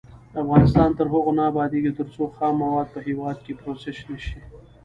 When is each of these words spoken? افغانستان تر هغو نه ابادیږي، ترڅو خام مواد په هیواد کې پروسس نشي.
افغانستان 0.41 0.89
تر 0.97 1.05
هغو 1.13 1.31
نه 1.37 1.43
ابادیږي، 1.51 1.91
ترڅو 1.99 2.23
خام 2.35 2.53
مواد 2.63 2.87
په 2.93 2.99
هیواد 3.07 3.37
کې 3.45 3.57
پروسس 3.61 3.97
نشي. 4.09 4.39